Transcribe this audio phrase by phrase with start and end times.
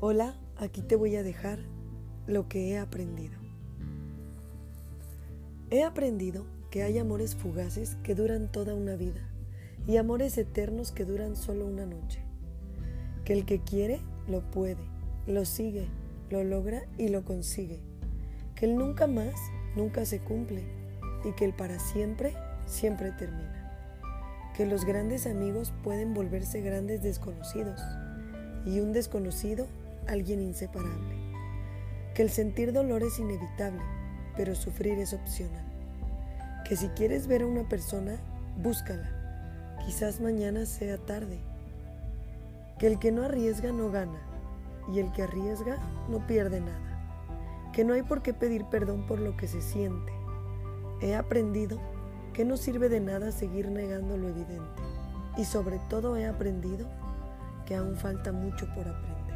[0.00, 1.58] Hola, aquí te voy a dejar
[2.26, 3.38] lo que he aprendido.
[5.70, 9.28] He aprendido que hay amores fugaces que duran toda una vida
[9.86, 12.20] y amores eternos que duran solo una noche.
[13.24, 14.84] Que el que quiere lo puede,
[15.26, 15.88] lo sigue,
[16.30, 17.80] lo logra y lo consigue.
[18.54, 19.34] Que el nunca más
[19.76, 20.64] nunca se cumple
[21.24, 22.34] y que el para siempre
[22.66, 23.67] siempre termina.
[24.58, 27.80] Que los grandes amigos pueden volverse grandes desconocidos
[28.66, 29.68] y un desconocido
[30.08, 31.14] alguien inseparable.
[32.12, 33.80] Que el sentir dolor es inevitable,
[34.36, 35.64] pero sufrir es opcional.
[36.68, 38.16] Que si quieres ver a una persona,
[38.60, 39.08] búscala.
[39.86, 41.38] Quizás mañana sea tarde.
[42.80, 44.20] Que el que no arriesga no gana
[44.92, 45.78] y el que arriesga
[46.10, 47.70] no pierde nada.
[47.72, 50.12] Que no hay por qué pedir perdón por lo que se siente.
[51.00, 51.78] He aprendido
[52.38, 54.80] que no sirve de nada seguir negando lo evidente.
[55.36, 56.86] Y sobre todo he aprendido
[57.66, 59.27] que aún falta mucho por aprender.